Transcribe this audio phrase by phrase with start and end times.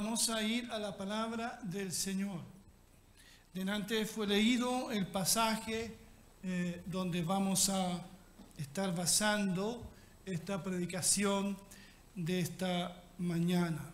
[0.00, 2.38] Vamos a ir a la palabra del Señor.
[3.52, 5.92] Delante fue leído el pasaje
[6.44, 8.00] eh, donde vamos a
[8.56, 9.90] estar basando
[10.24, 11.58] esta predicación
[12.14, 13.92] de esta mañana.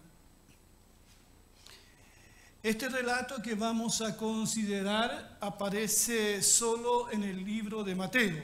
[2.63, 8.43] Este relato que vamos a considerar aparece solo en el libro de Mateo.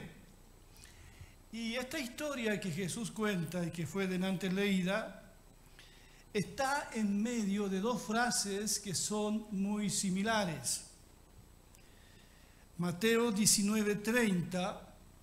[1.51, 5.21] Y esta historia que Jesús cuenta y que fue delante leída
[6.33, 10.85] está en medio de dos frases que son muy similares.
[12.77, 14.79] Mateo 19:30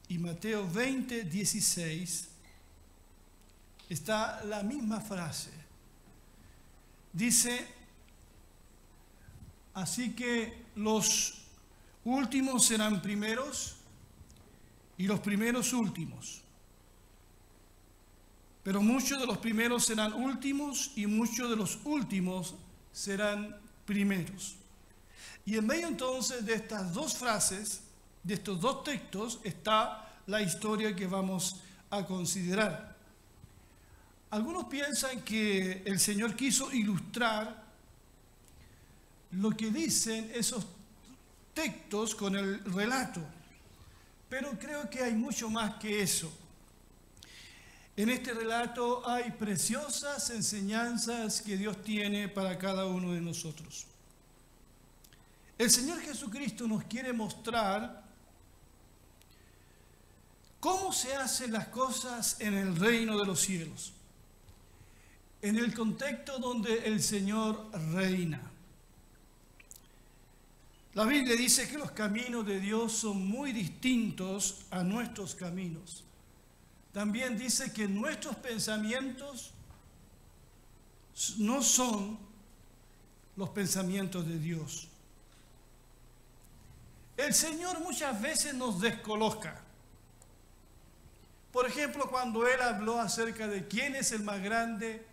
[0.08, 2.28] y Mateo 20:16
[3.88, 5.50] está la misma frase.
[7.12, 7.66] Dice,
[9.74, 11.34] así que los
[12.04, 13.76] últimos serán primeros
[14.98, 16.42] y los primeros últimos.
[18.68, 22.54] Pero muchos de los primeros serán últimos y muchos de los últimos
[22.92, 24.56] serán primeros.
[25.46, 27.80] Y en medio entonces de estas dos frases,
[28.22, 32.94] de estos dos textos, está la historia que vamos a considerar.
[34.28, 37.64] Algunos piensan que el Señor quiso ilustrar
[39.30, 40.66] lo que dicen esos
[41.54, 43.22] textos con el relato,
[44.28, 46.30] pero creo que hay mucho más que eso.
[47.98, 53.86] En este relato hay preciosas enseñanzas que Dios tiene para cada uno de nosotros.
[55.58, 58.04] El Señor Jesucristo nos quiere mostrar
[60.60, 63.92] cómo se hacen las cosas en el reino de los cielos,
[65.42, 68.40] en el contexto donde el Señor reina.
[70.94, 76.04] La Biblia dice que los caminos de Dios son muy distintos a nuestros caminos.
[76.92, 79.52] También dice que nuestros pensamientos
[81.38, 82.18] no son
[83.36, 84.88] los pensamientos de Dios.
[87.16, 89.60] El Señor muchas veces nos descoloca.
[91.52, 95.06] Por ejemplo, cuando Él habló acerca de quién es el más grande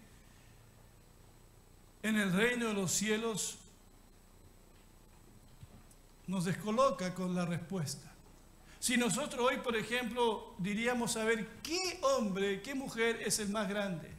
[2.03, 3.57] en el reino de los cielos,
[6.27, 8.14] nos descoloca con la respuesta.
[8.79, 13.67] Si nosotros hoy, por ejemplo, diríamos a ver qué hombre, qué mujer es el más
[13.67, 14.11] grande,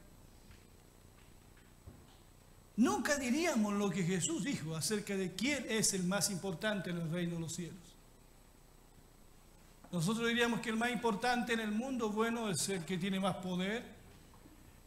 [2.76, 7.10] nunca diríamos lo que Jesús dijo acerca de quién es el más importante en el
[7.10, 7.96] reino de los cielos.
[9.92, 13.36] Nosotros diríamos que el más importante en el mundo, bueno, es el que tiene más
[13.36, 13.84] poder,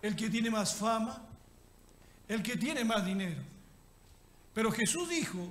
[0.02, 1.26] el que tiene más fama,
[2.28, 3.42] el que tiene más dinero.
[4.54, 5.50] Pero Jesús dijo,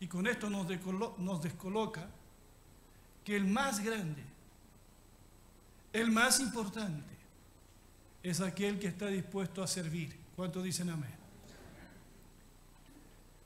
[0.00, 0.66] y con esto nos,
[1.42, 2.08] descoloca,
[3.24, 4.22] que el más grande,
[5.92, 7.10] el más importante,
[8.22, 10.16] es aquel que está dispuesto a servir.
[10.36, 11.14] ¿Cuántos dicen amén?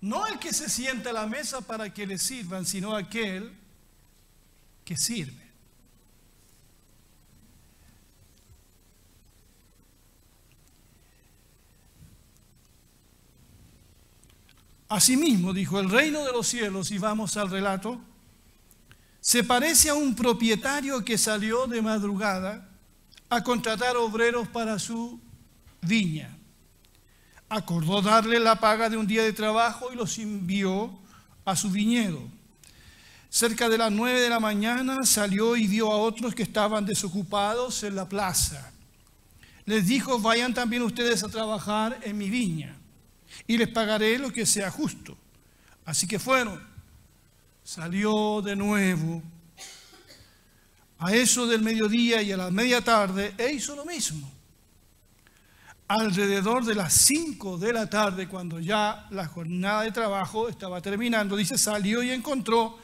[0.01, 3.57] No el que se sienta a la mesa para que le sirvan, sino aquel
[4.84, 5.45] que sirve.
[14.89, 17.99] Asimismo, dijo, el reino de los cielos, y vamos al relato,
[19.25, 22.69] se parece a un propietario que salió de madrugada
[23.31, 25.19] a contratar obreros para su
[25.81, 26.37] viña.
[27.49, 30.91] Acordó darle la paga de un día de trabajo y los envió
[31.47, 32.21] a su viñedo.
[33.31, 37.83] Cerca de las nueve de la mañana salió y vio a otros que estaban desocupados
[37.83, 38.73] en la plaza.
[39.65, 42.77] Les dijo, vayan también ustedes a trabajar en mi viña
[43.47, 45.16] y les pagaré lo que sea justo.
[45.87, 46.73] Así que fueron
[47.65, 49.22] salió de nuevo
[50.99, 54.31] a eso del mediodía y a la media tarde e hizo lo mismo.
[55.89, 61.37] Alrededor de las 5 de la tarde, cuando ya la jornada de trabajo estaba terminando,
[61.37, 62.78] dice, salió y encontró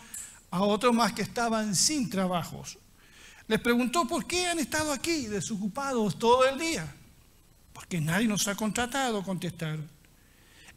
[0.51, 2.79] a otros más que estaban sin trabajos.
[3.47, 6.95] Les preguntó, ¿por qué han estado aquí desocupados todo el día?
[7.73, 9.89] Porque nadie nos ha contratado, contestaron.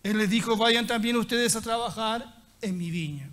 [0.02, 3.33] Él les dijo, vayan también ustedes a trabajar en mi viña.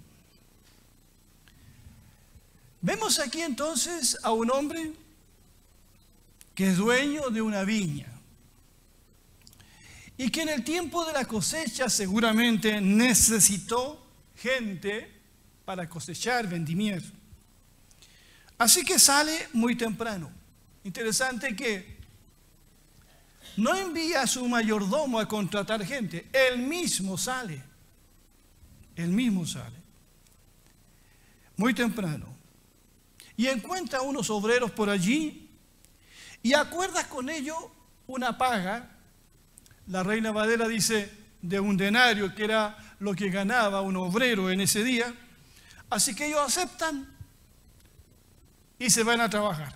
[2.83, 4.93] Vemos aquí entonces a un hombre
[6.55, 8.07] que es dueño de una viña
[10.17, 15.11] y que en el tiempo de la cosecha seguramente necesitó gente
[15.65, 17.03] para cosechar vendimier.
[18.57, 20.31] Así que sale muy temprano.
[20.85, 21.99] Interesante que
[23.57, 27.63] no envía a su mayordomo a contratar gente, él mismo sale.
[28.97, 29.77] Él mismo sale.
[31.57, 32.40] Muy temprano
[33.41, 35.49] y encuentra unos obreros por allí
[36.43, 37.57] y acuerdas con ellos
[38.07, 38.91] una paga
[39.87, 41.11] La reina Valera dice
[41.41, 45.15] de un denario, que era lo que ganaba un obrero en ese día.
[45.89, 47.09] Así que ellos aceptan
[48.79, 49.75] y se van a trabajar.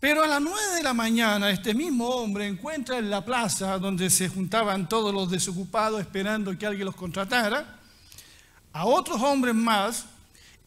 [0.00, 4.08] Pero a las nueve de la mañana este mismo hombre encuentra en la plaza donde
[4.08, 7.78] se juntaban todos los desocupados esperando que alguien los contratara
[8.72, 10.06] a otros hombres más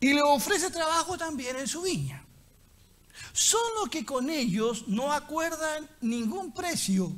[0.03, 2.21] y le ofrece trabajo también en su viña.
[3.31, 7.09] Solo que con ellos no acuerdan ningún precio,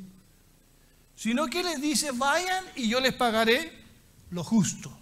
[1.16, 3.72] sino que les dice, vayan y yo les pagaré
[4.30, 4.96] lo justo.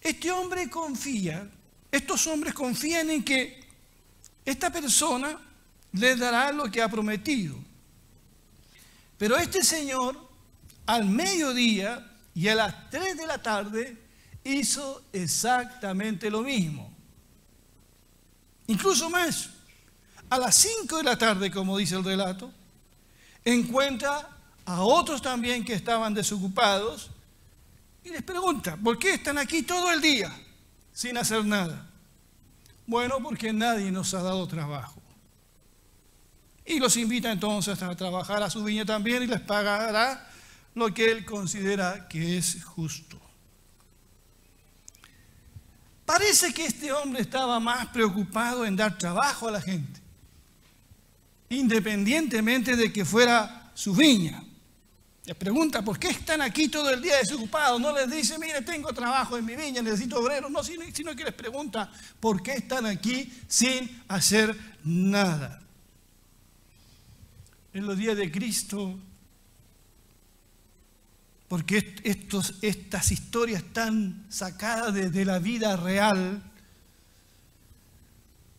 [0.00, 1.50] Este hombre confía,
[1.90, 3.66] estos hombres confían en que
[4.44, 5.36] esta persona
[5.94, 7.56] les dará lo que ha prometido.
[9.18, 10.16] Pero este señor,
[10.86, 14.07] al mediodía y a las 3 de la tarde,
[14.48, 16.90] hizo exactamente lo mismo.
[18.66, 19.50] Incluso más,
[20.30, 22.52] a las 5 de la tarde, como dice el relato,
[23.44, 24.28] encuentra
[24.64, 27.10] a otros también que estaban desocupados
[28.04, 30.30] y les pregunta, ¿por qué están aquí todo el día
[30.92, 31.90] sin hacer nada?
[32.86, 35.02] Bueno, porque nadie nos ha dado trabajo.
[36.64, 40.30] Y los invita entonces a trabajar a su viña también y les pagará
[40.74, 43.18] lo que él considera que es justo.
[46.08, 50.00] Parece que este hombre estaba más preocupado en dar trabajo a la gente,
[51.50, 54.42] independientemente de que fuera su viña.
[55.26, 57.78] Les pregunta, ¿por qué están aquí todo el día desocupados?
[57.78, 60.50] No les dice, mire, tengo trabajo en mi viña, necesito obreros.
[60.50, 65.60] No, sino, que les pregunta, ¿por qué están aquí sin hacer nada?
[67.74, 68.98] En los días de Cristo,
[71.48, 71.94] porque
[72.62, 76.42] estas historias están sacadas de la vida real,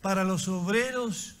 [0.02, 1.36] para los obreros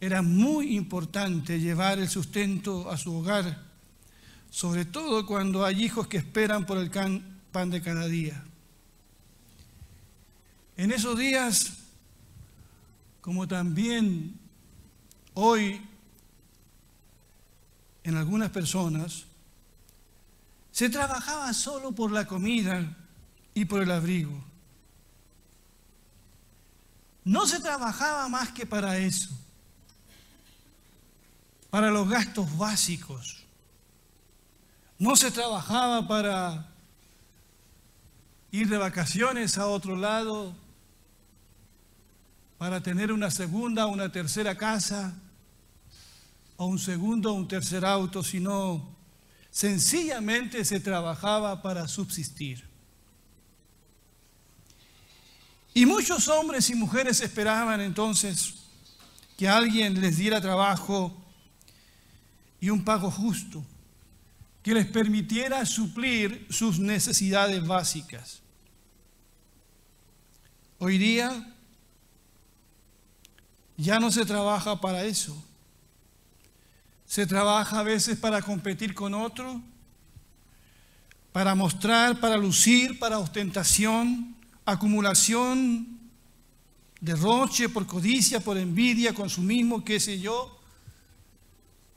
[0.00, 3.72] era muy importante llevar el sustento a su hogar
[4.52, 8.44] sobre todo cuando hay hijos que esperan por el pan de cada día.
[10.76, 11.72] En esos días,
[13.22, 14.38] como también
[15.32, 15.80] hoy
[18.04, 19.24] en algunas personas,
[20.72, 22.96] se trabajaba solo por la comida
[23.54, 24.42] y por el abrigo.
[27.24, 29.30] No se trabajaba más que para eso,
[31.70, 33.42] para los gastos básicos
[35.02, 36.68] no se trabajaba para
[38.52, 40.54] ir de vacaciones a otro lado,
[42.56, 45.12] para tener una segunda, una tercera casa,
[46.56, 48.94] o un segundo, un tercer auto, sino
[49.52, 52.64] sencillamente se trabajaba para subsistir.
[55.74, 58.54] Y muchos hombres y mujeres esperaban entonces
[59.36, 61.16] que alguien les diera trabajo
[62.60, 63.64] y un pago justo
[64.62, 68.40] que les permitiera suplir sus necesidades básicas.
[70.78, 71.54] Hoy día
[73.76, 75.36] ya no se trabaja para eso.
[77.12, 79.60] Se trabaja a veces para competir con otro,
[81.30, 86.00] para mostrar, para lucir, para ostentación, acumulación,
[87.02, 90.58] derroche, por codicia, por envidia, consumismo, qué sé yo.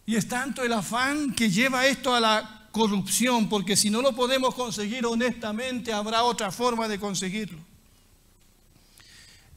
[0.05, 4.13] Y es tanto el afán que lleva esto a la corrupción, porque si no lo
[4.13, 7.60] podemos conseguir honestamente, habrá otra forma de conseguirlo.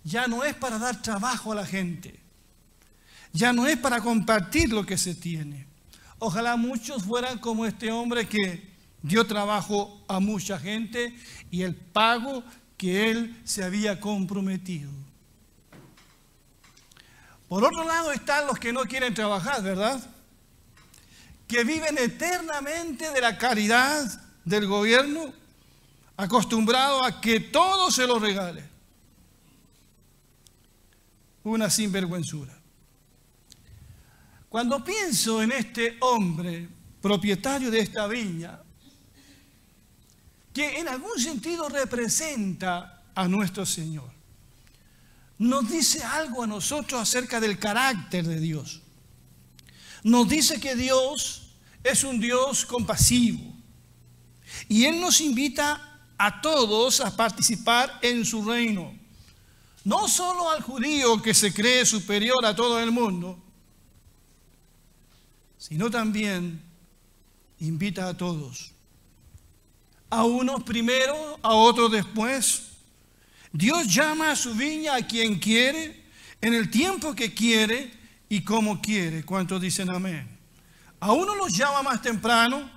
[0.04, 2.27] Ya no es para dar trabajo a la gente,
[3.32, 5.66] ya no es para compartir lo que se tiene.
[6.18, 8.68] Ojalá muchos fueran como este hombre que
[9.02, 11.14] dio trabajo a mucha gente
[11.50, 12.42] y el pago
[12.76, 14.90] que él se había comprometido.
[17.49, 20.00] Por otro lado están los que no quieren trabajar, ¿verdad?
[21.49, 24.04] que viven eternamente de la caridad
[24.44, 25.32] del gobierno,
[26.16, 28.68] acostumbrado a que todo se lo regale.
[31.42, 32.57] Una sinvergüenzura.
[34.49, 36.69] Cuando pienso en este hombre,
[37.00, 38.61] propietario de esta viña,
[40.52, 44.11] que en algún sentido representa a nuestro Señor,
[45.38, 48.83] nos dice algo a nosotros acerca del carácter de Dios
[50.02, 51.43] nos dice que Dios
[51.83, 53.55] es un Dios compasivo.
[54.69, 58.97] Y Él nos invita a todos a participar en su reino.
[59.85, 63.38] No solo al judío que se cree superior a todo el mundo,
[65.58, 66.62] sino también
[67.58, 68.72] invita a todos.
[70.10, 72.70] A unos primero, a otros después.
[73.52, 76.04] Dios llama a su viña a quien quiere,
[76.40, 77.92] en el tiempo que quiere
[78.28, 79.24] y como quiere.
[79.24, 80.28] ¿Cuántos dicen amén?
[81.00, 82.70] A uno los llama más temprano,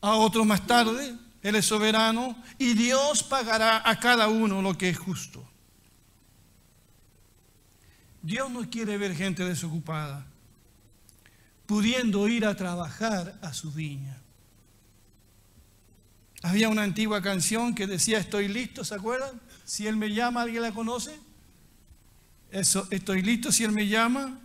[0.00, 1.16] a otros más tarde.
[1.42, 5.44] Él es soberano y Dios pagará a cada uno lo que es justo.
[8.22, 10.24] Dios no quiere ver gente desocupada,
[11.72, 14.20] pudiendo ir a trabajar a su viña.
[16.42, 19.40] Había una antigua canción que decía, estoy listo, ¿se acuerdan?
[19.64, 21.18] Si Él me llama, ¿alguien la conoce?
[22.50, 24.38] Eso, estoy listo si Él me llama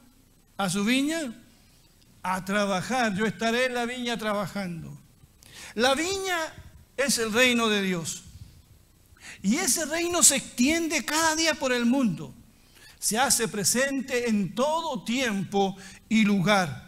[0.55, 1.33] a su viña
[2.23, 3.13] a trabajar.
[3.13, 4.97] Yo estaré en la viña trabajando.
[5.75, 6.39] La viña
[6.95, 8.23] es el reino de Dios.
[9.43, 12.33] Y ese reino se extiende cada día por el mundo.
[12.99, 15.75] Se hace presente en todo tiempo
[16.07, 16.86] y lugar.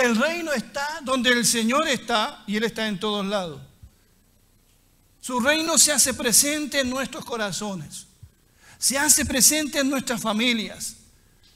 [0.00, 3.60] El reino está donde el Señor está y Él está en todos lados.
[5.20, 8.06] Su reino se hace presente en nuestros corazones.
[8.78, 10.96] Se hace presente en nuestras familias.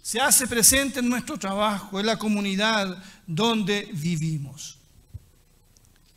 [0.03, 4.77] Se hace presente en nuestro trabajo, en la comunidad donde vivimos.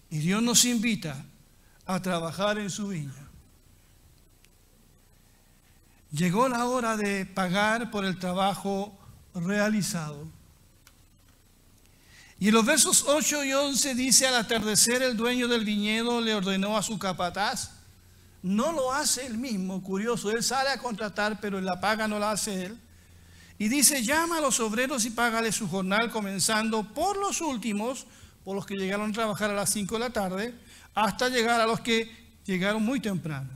[0.09, 1.25] Y Dios nos invita
[1.85, 3.29] a trabajar en su viña.
[6.11, 8.97] Llegó la hora de pagar por el trabajo
[9.33, 10.36] realizado.
[12.39, 16.35] Y en los versos 8 y 11 dice, al atardecer el dueño del viñedo le
[16.35, 17.71] ordenó a su capataz,
[18.43, 22.31] no lo hace él mismo, curioso, él sale a contratar, pero la paga no la
[22.31, 22.77] hace él.
[23.57, 28.05] Y dice, llama a los obreros y págale su jornal, comenzando por los últimos
[28.47, 30.55] por los que llegaron a trabajar a las 5 de la tarde,
[30.95, 32.09] hasta llegar a los que
[32.45, 33.49] llegaron muy temprano.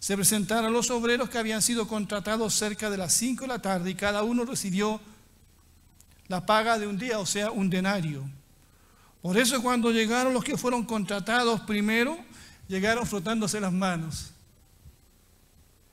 [0.00, 3.88] Se presentaron los obreros que habían sido contratados cerca de las 5 de la tarde
[3.88, 5.00] y cada uno recibió
[6.28, 8.28] la paga de un día, o sea, un denario.
[9.20, 12.18] Por eso cuando llegaron los que fueron contratados primero,
[12.68, 14.32] llegaron frotándose las manos,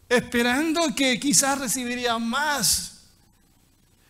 [0.07, 2.95] esperando que quizás recibirían más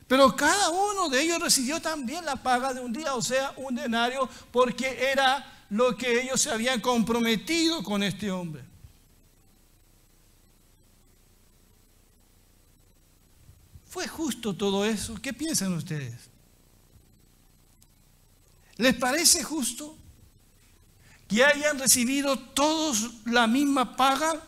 [0.07, 3.75] pero cada uno de ellos recibió también la paga de un día, o sea, un
[3.75, 8.63] denario, porque era lo que ellos se habían comprometido con este hombre.
[14.15, 15.15] Justo todo eso?
[15.21, 16.15] ¿Qué piensan ustedes?
[18.77, 19.97] ¿Les parece justo
[21.27, 24.41] que hayan recibido todos la misma paga?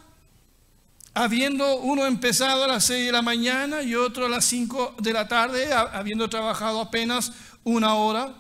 [1.17, 5.13] habiendo uno empezado a las 6 de la mañana y otro a las 5 de
[5.13, 7.33] la tarde, habiendo trabajado apenas
[7.63, 8.35] una hora?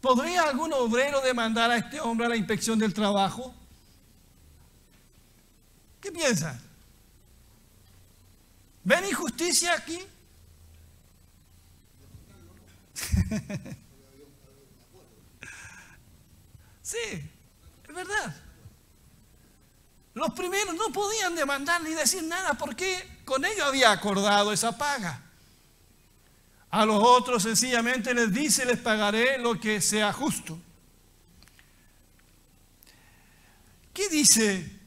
[0.00, 3.54] ¿Podría algún obrero demandar a este hombre a la inspección del trabajo?
[6.00, 6.62] ¿Qué piensa?
[8.86, 9.98] ¿Ven injusticia aquí?
[16.82, 16.96] sí,
[17.88, 18.36] es verdad.
[20.14, 25.20] Los primeros no podían demandar ni decir nada porque con ellos había acordado esa paga.
[26.70, 30.60] A los otros sencillamente les dice, les pagaré lo que sea justo.
[33.92, 34.78] ¿Qué dice?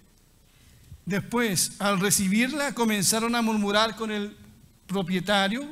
[1.05, 4.35] Después, al recibirla, comenzaron a murmurar con el
[4.85, 5.67] propietario.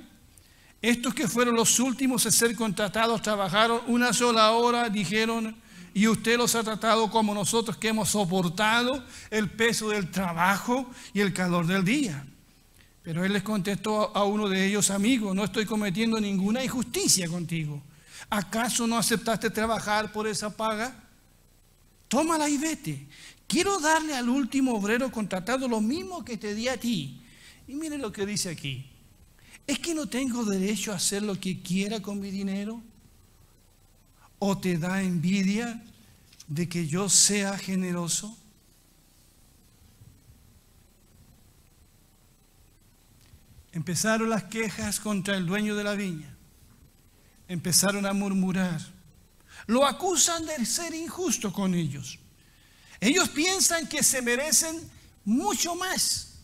[0.81, 5.55] Estos que fueron los últimos a ser contratados trabajaron una sola hora, dijeron,
[5.93, 11.21] y usted los ha tratado como nosotros que hemos soportado el peso del trabajo y
[11.21, 12.25] el calor del día.
[13.01, 17.81] Pero él les contestó a uno de ellos, amigo, no estoy cometiendo ninguna injusticia contigo.
[18.29, 20.93] ¿Acaso no aceptaste trabajar por esa paga?
[22.07, 23.07] Tómala y vete.
[23.47, 27.21] Quiero darle al último obrero contratado lo mismo que te di a ti.
[27.67, 28.89] Y mire lo que dice aquí.
[29.65, 32.81] ¿Es que no tengo derecho a hacer lo que quiera con mi dinero?
[34.39, 35.81] ¿O te da envidia
[36.47, 38.37] de que yo sea generoso?
[43.71, 46.35] Empezaron las quejas contra el dueño de la viña.
[47.47, 48.81] Empezaron a murmurar.
[49.67, 52.19] Lo acusan de ser injusto con ellos.
[52.99, 54.89] Ellos piensan que se merecen
[55.23, 56.39] mucho más.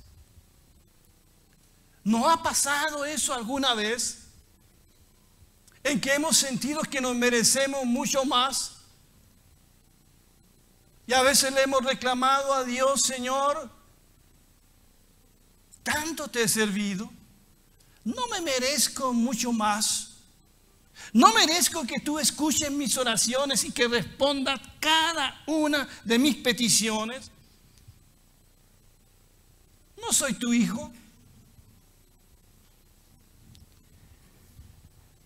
[2.03, 4.23] ¿No ha pasado eso alguna vez?
[5.83, 8.77] en que hemos sentido que nos merecemos mucho más.
[11.05, 13.69] Y a veces le hemos reclamado a Dios, Señor,
[15.83, 17.11] tanto te he servido,
[18.05, 20.12] no me merezco mucho más.
[21.11, 27.31] No merezco que tú escuches mis oraciones y que respondas cada una de mis peticiones.
[30.01, 30.91] No soy tu hijo.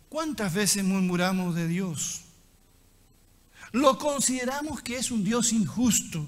[0.09, 2.21] ¿Cuántas veces murmuramos de Dios?
[3.71, 6.27] Lo consideramos que es un Dios injusto.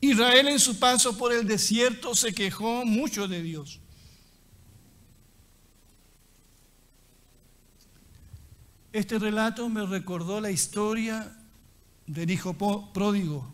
[0.00, 3.80] Israel en su paso por el desierto se quejó mucho de Dios.
[8.98, 11.32] Este relato me recordó la historia
[12.08, 12.52] del hijo
[12.92, 13.48] pródigo,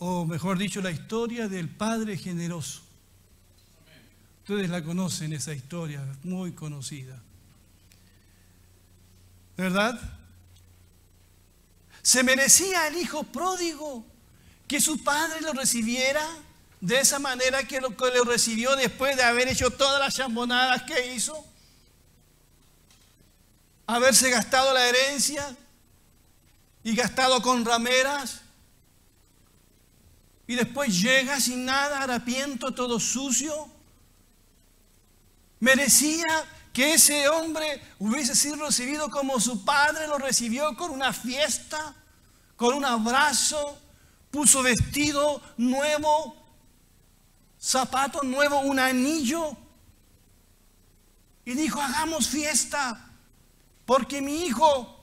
[0.00, 2.80] o mejor dicho, la historia del padre generoso.
[4.40, 7.16] Ustedes la conocen, esa historia, muy conocida.
[9.56, 10.00] ¿Verdad?
[12.02, 14.04] ¿Se merecía el hijo pródigo
[14.66, 16.26] que su padre lo recibiera
[16.80, 20.82] de esa manera que lo, que lo recibió después de haber hecho todas las chambonadas
[20.82, 21.46] que hizo?
[23.94, 25.56] Haberse gastado la herencia
[26.82, 28.42] y gastado con rameras
[30.46, 33.68] y después llega sin nada, harapiento, todo sucio.
[35.60, 36.26] Merecía
[36.72, 41.94] que ese hombre hubiese sido recibido como su padre lo recibió con una fiesta,
[42.56, 43.78] con un abrazo,
[44.30, 46.36] puso vestido nuevo,
[47.60, 49.56] zapato nuevo, un anillo.
[51.44, 53.09] Y dijo, hagamos fiesta
[53.90, 55.02] porque mi hijo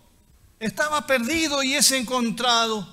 [0.61, 2.87] estaba perdido y es encontrado.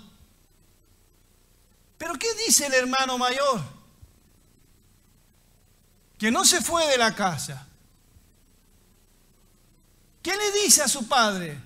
[1.97, 3.63] Pero ¿qué dice el hermano mayor?
[6.19, 7.69] Que no se fue de la casa.
[10.21, 11.61] ¿Qué le dice a su padre?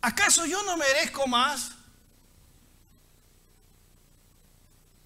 [0.00, 1.70] ¿Acaso yo no merezco más?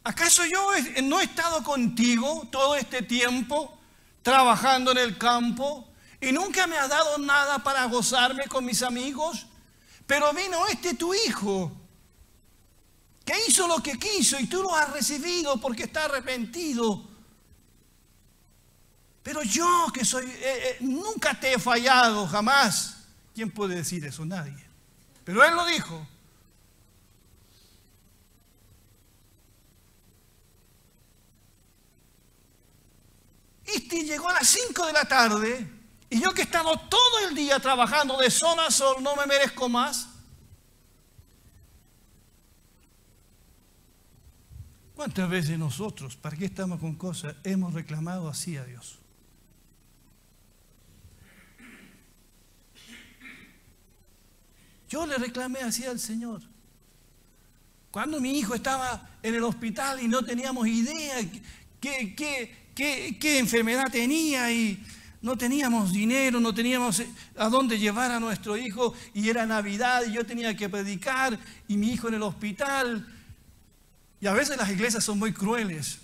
[0.02, 0.70] ¿Acaso yo
[1.02, 3.78] no he estado contigo todo este tiempo
[4.22, 5.87] trabajando en el campo?
[6.20, 9.46] Y nunca me ha dado nada para gozarme con mis amigos.
[10.06, 11.70] Pero vino este tu hijo,
[13.24, 17.06] que hizo lo que quiso y tú lo has recibido porque está arrepentido.
[19.22, 22.96] Pero yo que soy, eh, eh, nunca te he fallado, jamás.
[23.34, 24.24] ¿Quién puede decir eso?
[24.24, 24.66] Nadie.
[25.24, 26.06] Pero él lo dijo.
[33.66, 35.77] Este llegó a las 5 de la tarde
[36.10, 39.26] y yo que he estado todo el día trabajando de sol a sol, no me
[39.26, 40.08] merezco más.
[44.94, 48.98] ¿Cuántas veces nosotros, para qué estamos con cosas, hemos reclamado así a Dios?
[54.88, 56.40] Yo le reclamé así al Señor.
[57.90, 61.16] Cuando mi hijo estaba en el hospital y no teníamos idea
[61.80, 64.82] qué, qué, qué enfermedad tenía y
[65.20, 70.02] no teníamos dinero, no teníamos eh, a dónde llevar a nuestro hijo y era Navidad
[70.06, 73.06] y yo tenía que predicar y mi hijo en el hospital.
[74.20, 75.98] Y a veces las iglesias son muy crueles.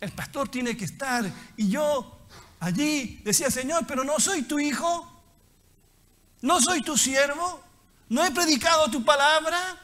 [0.00, 2.26] El pastor tiene que estar y yo
[2.60, 5.10] allí decía, Señor, pero no soy tu hijo,
[6.40, 7.62] no soy tu siervo,
[8.08, 9.78] no he predicado tu palabra.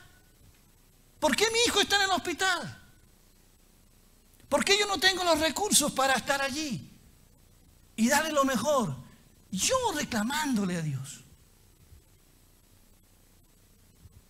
[1.18, 2.78] ¿Por qué mi hijo está en el hospital?
[4.48, 6.89] ¿Por qué yo no tengo los recursos para estar allí?
[8.00, 8.96] Y darle lo mejor.
[9.50, 11.22] Yo reclamándole a Dios.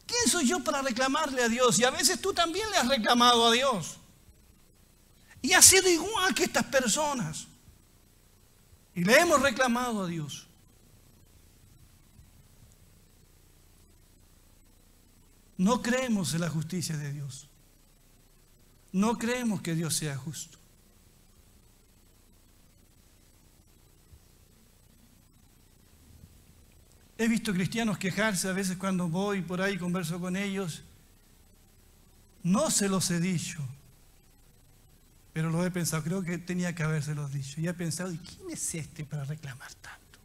[0.06, 1.78] ¿Quién soy yo para reclamarle a Dios?
[1.78, 3.98] Y a veces tú también le has reclamado a Dios.
[5.40, 7.46] Y ha sido igual que estas personas.
[8.92, 10.48] Y le hemos reclamado a Dios.
[15.56, 17.46] No creemos en la justicia de Dios.
[18.90, 20.59] No creemos que Dios sea justo.
[27.20, 30.80] He visto cristianos quejarse a veces cuando voy por ahí y converso con ellos.
[32.42, 33.58] No se los he dicho,
[35.34, 36.02] pero lo he pensado.
[36.02, 37.60] Creo que tenía que habérselos dicho.
[37.60, 40.18] Y he pensado, ¿y quién es este para reclamar tanto?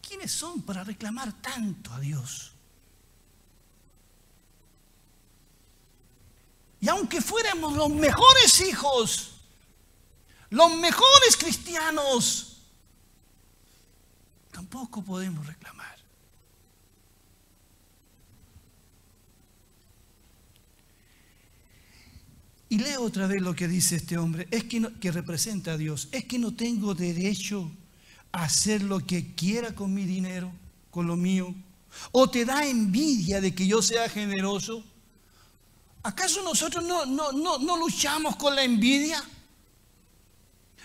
[0.00, 2.52] ¿Quiénes son para reclamar tanto a Dios?
[6.80, 9.40] Y aunque fuéramos los mejores hijos,
[10.50, 12.53] los mejores cristianos,
[14.54, 15.96] tampoco podemos reclamar.
[22.68, 26.08] Y leo otra vez lo que dice este hombre, es que, que representa a Dios,
[26.12, 27.70] es que no tengo derecho
[28.32, 30.52] a hacer lo que quiera con mi dinero,
[30.90, 31.52] con lo mío.
[32.12, 34.84] ¿O te da envidia de que yo sea generoso?
[36.02, 39.22] ¿Acaso nosotros no, no, no, no luchamos con la envidia?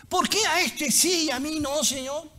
[0.08, 2.39] ¿Por qué a este sí y a mí no, Señor?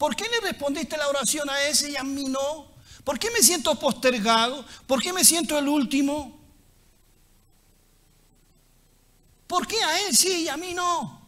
[0.00, 2.72] ¿Por qué le respondiste la oración a ese y a mí no?
[3.04, 4.64] ¿Por qué me siento postergado?
[4.86, 6.40] ¿Por qué me siento el último?
[9.46, 11.20] ¿Por qué a él sí y a mí no?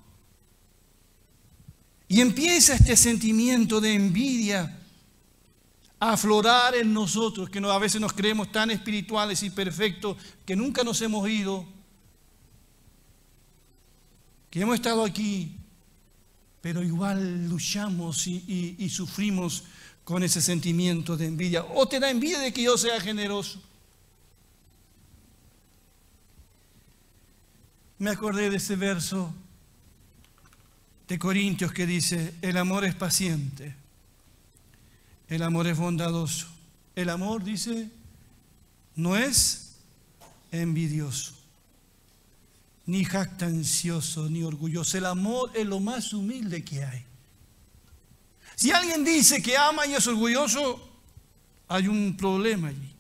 [2.08, 4.80] Y empieza este sentimiento de envidia
[6.00, 10.82] a aflorar en nosotros, que a veces nos creemos tan espirituales y perfectos que nunca
[10.82, 11.66] nos hemos ido,
[14.48, 15.61] que hemos estado aquí,
[16.62, 19.64] pero igual luchamos y, sufrimos
[20.04, 21.64] con ese sentimiento de envidia.
[21.64, 23.60] O te da envidia de que yo sea generoso.
[27.98, 29.34] Me acordé de ese verso
[31.08, 33.74] de Corintios que dice, el amor es paciente,
[35.28, 36.46] el amor es bondadoso.
[36.94, 37.90] El amor, dice,
[38.94, 39.76] no es
[40.50, 41.34] envidioso,
[42.86, 44.98] ni jactancioso, ni orgulloso.
[44.98, 47.04] El amor es lo más humilde que hay.
[48.56, 50.88] Si alguien dice que ama y es orgulloso,
[51.68, 52.94] hay un problema allí.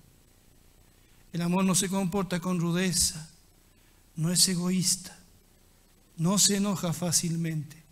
[1.32, 3.30] El amor no se comporta con rudeza,
[4.16, 5.18] no es egoísta,
[6.16, 7.82] no se enoja fácilmente,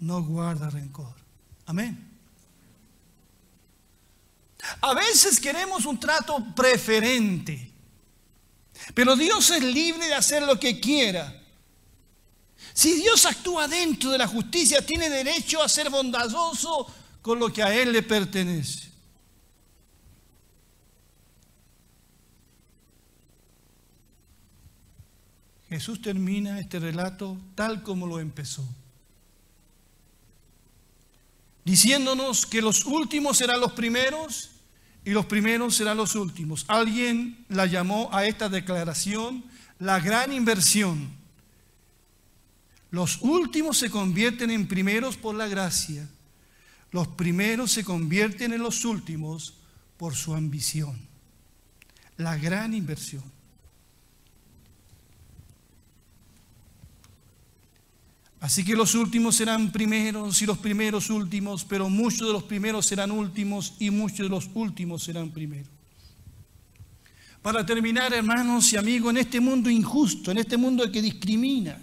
[0.00, 1.14] no guarda rencor.
[1.66, 2.12] Amén.
[4.80, 7.73] A veces queremos un trato preferente,
[8.94, 11.40] pero Dios es libre de hacer lo que quiera.
[12.72, 16.86] Si Dios actúa dentro de la justicia, tiene derecho a ser bondadoso
[17.22, 18.92] con lo que a Él le pertenece.
[25.68, 28.64] Jesús termina este relato tal como lo empezó,
[31.64, 34.50] diciéndonos que los últimos serán los primeros
[35.04, 36.64] y los primeros serán los últimos.
[36.68, 39.44] Alguien la llamó a esta declaración
[39.78, 41.10] la gran inversión.
[42.90, 46.08] Los últimos se convierten en primeros por la gracia.
[46.90, 49.54] Los primeros se convierten en los últimos
[49.96, 50.96] por su ambición.
[52.16, 53.33] La gran inversión.
[58.44, 62.84] Así que los últimos serán primeros y los primeros últimos, pero muchos de los primeros
[62.84, 65.70] serán últimos y muchos de los últimos serán primeros.
[67.40, 71.80] Para terminar, hermanos y amigos, en este mundo injusto, en este mundo que discrimina,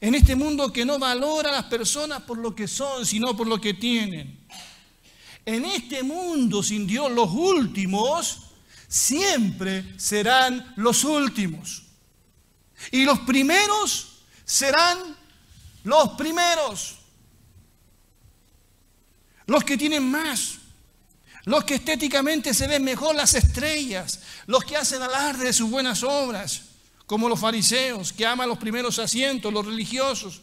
[0.00, 3.48] en este mundo que no valora a las personas por lo que son, sino por
[3.48, 4.46] lo que tienen.
[5.44, 8.42] En este mundo sin Dios, los últimos
[8.86, 11.82] siempre serán los últimos.
[12.92, 15.25] Y los primeros serán
[15.86, 16.96] los primeros,
[19.46, 20.58] los que tienen más,
[21.44, 26.02] los que estéticamente se ven mejor las estrellas, los que hacen alarde de sus buenas
[26.02, 26.62] obras,
[27.06, 30.42] como los fariseos, que aman los primeros asientos, los religiosos,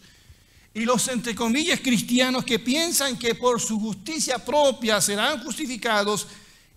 [0.73, 6.25] y los entre comillas cristianos que piensan que por su justicia propia serán justificados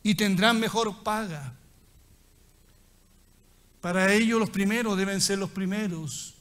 [0.03, 1.55] y tendrán mejor paga.
[3.81, 6.35] Para ellos los primeros deben ser los primeros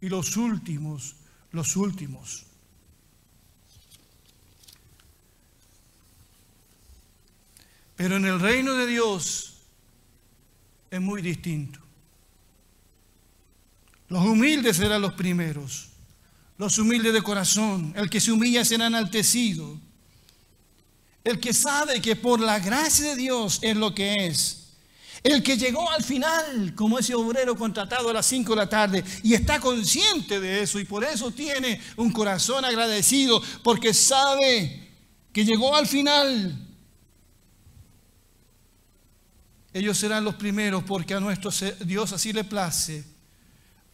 [0.00, 1.16] y los últimos
[1.54, 2.44] los últimos.
[7.96, 9.54] Pero en el reino de Dios
[10.90, 11.78] es muy distinto.
[14.08, 15.90] Los humildes serán los primeros,
[16.58, 19.78] los humildes de corazón, el que se humilla será enaltecido,
[21.22, 24.63] el que sabe que por la gracia de Dios es lo que es
[25.24, 29.02] el que llegó al final, como ese obrero contratado a las 5 de la tarde,
[29.22, 34.92] y está consciente de eso, y por eso tiene un corazón agradecido, porque sabe
[35.32, 36.68] que llegó al final.
[39.72, 43.04] Ellos serán los primeros, porque a nuestro Dios así le place.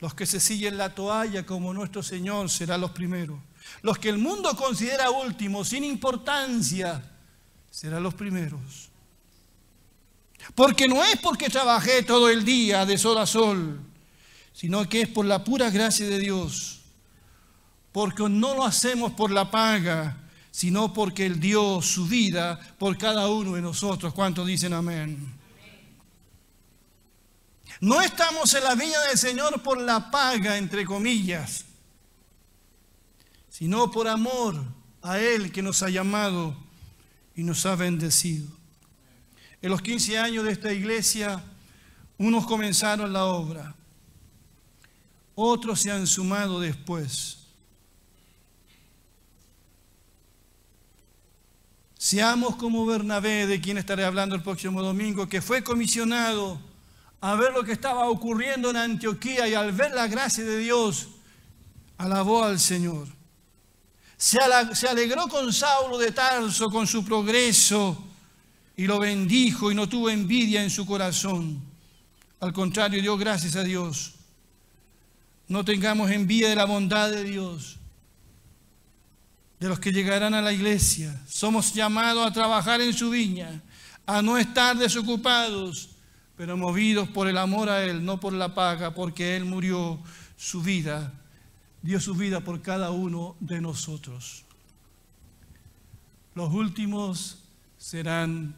[0.01, 3.39] Los que se siguen la toalla como nuestro Señor serán los primeros.
[3.83, 7.09] Los que el mundo considera últimos, sin importancia,
[7.71, 8.90] serán los primeros.
[10.55, 13.81] Porque no es porque trabajé todo el día de sol a sol,
[14.53, 16.81] sino que es por la pura gracia de Dios.
[17.93, 20.17] Porque no lo hacemos por la paga,
[20.51, 24.13] sino porque Él dio su vida por cada uno de nosotros.
[24.13, 25.41] ¿Cuántos dicen amén?
[27.81, 31.65] No estamos en la vida del Señor por la paga, entre comillas,
[33.49, 34.63] sino por amor
[35.03, 36.55] a Él que nos ha llamado
[37.35, 38.60] y nos ha bendecido.
[39.63, 41.43] En los 15 años de esta iglesia,
[42.17, 43.75] unos comenzaron la obra,
[45.35, 47.39] otros se han sumado después.
[51.99, 56.59] Seamos como Bernabé, de quien estaré hablando el próximo domingo, que fue comisionado
[57.21, 61.09] a ver lo que estaba ocurriendo en Antioquía y al ver la gracia de Dios,
[61.99, 63.09] alabó al Señor.
[64.17, 64.39] Se
[64.89, 68.10] alegró con Saulo de Tarso, con su progreso
[68.81, 71.61] y lo bendijo y no tuvo envidia en su corazón.
[72.41, 74.15] Al contrario, dio gracias a Dios.
[75.49, 77.77] No tengamos envidia de la bondad de Dios.
[79.59, 81.15] de los que llegarán a la iglesia.
[81.29, 83.61] Somos llamados a trabajar en su viña,
[84.07, 85.91] a no estar desocupados,
[86.35, 90.03] pero movidos por el amor a Él, no por la paga, porque Él murió
[90.39, 91.13] su vida,
[91.83, 94.45] dio su vida por cada uno de nosotros.
[96.35, 97.41] Los últimos
[97.77, 98.55] serán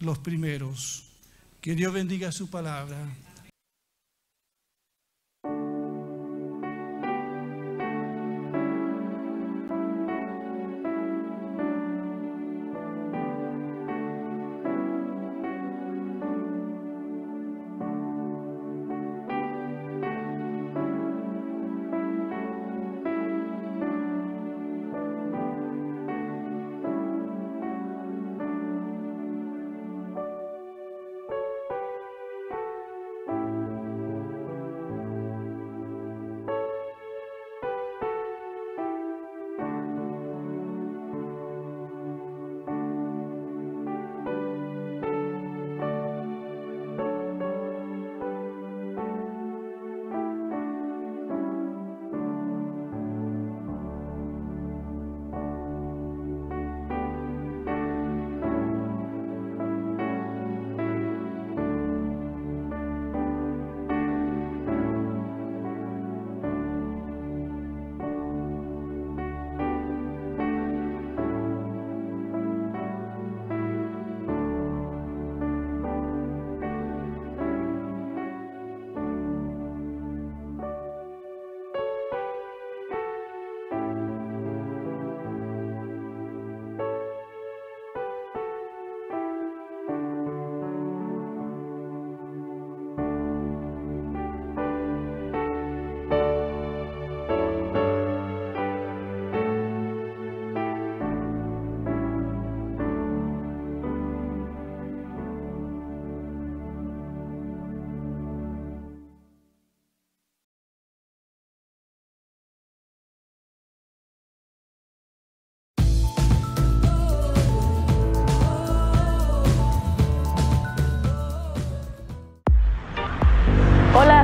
[0.00, 1.04] los primeros.
[1.60, 2.96] Que Dios bendiga su palabra.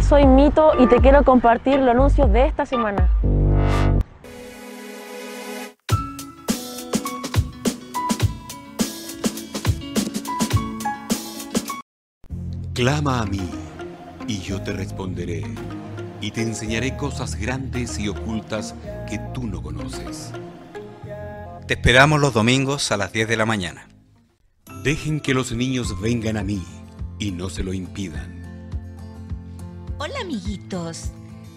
[0.05, 3.09] Soy Mito y te quiero compartir los anuncios de esta semana.
[12.75, 13.49] Clama a mí,
[14.27, 15.45] y yo te responderé,
[16.21, 18.75] y te enseñaré cosas grandes y ocultas
[19.09, 20.33] que tú no conoces.
[21.67, 23.89] Te esperamos los domingos a las 10 de la mañana.
[24.83, 26.63] Dejen que los niños vengan a mí,
[27.19, 28.34] y no se lo impidan.
[29.97, 31.13] Hola amiguitos,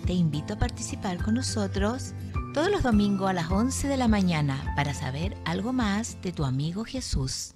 [0.06, 2.14] te invito a participar con nosotros
[2.54, 6.46] todos los domingos a las 11 de la mañana para saber algo más de tu
[6.46, 7.56] amigo Jesús.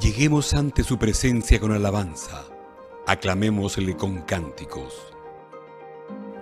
[0.00, 2.42] Lleguemos ante su presencia con alabanza,
[3.06, 5.14] aclamémosle con cánticos.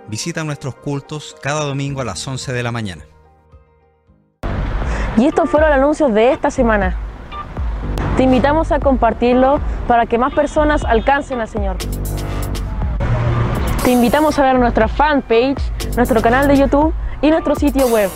[0.07, 3.05] Visita nuestros cultos cada domingo a las 11 de la mañana.
[5.15, 6.97] Y estos fueron los anuncios de esta semana.
[8.17, 11.77] Te invitamos a compartirlo para que más personas alcancen al Señor.
[13.83, 15.61] Te invitamos a ver nuestra fanpage,
[15.97, 18.09] nuestro canal de YouTube y nuestro sitio web.